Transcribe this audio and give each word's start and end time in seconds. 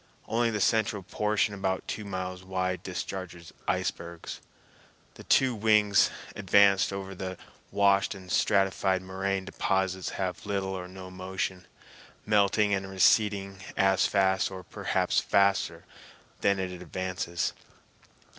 Only 0.27 0.49
the 0.49 0.59
central 0.59 1.03
portion 1.03 1.53
about 1.53 1.87
two 1.87 2.03
miles 2.03 2.43
wide 2.43 2.81
discharges 2.81 3.53
icebergs. 3.67 4.41
The 5.13 5.23
two 5.23 5.53
wings 5.53 6.09
advanced 6.35 6.91
over 6.91 7.13
the 7.13 7.37
washed 7.69 8.15
and 8.15 8.31
stratified 8.31 9.03
moraine 9.03 9.45
deposits 9.45 10.09
have 10.17 10.43
little 10.47 10.71
or 10.73 10.87
no 10.87 11.11
motion, 11.11 11.67
melting 12.25 12.73
and 12.73 12.89
receding 12.89 13.59
as 13.77 14.07
fast, 14.07 14.49
or 14.49 14.63
perhaps 14.63 15.19
faster, 15.19 15.85
than 16.39 16.57
it 16.57 16.71
advances. 16.71 17.53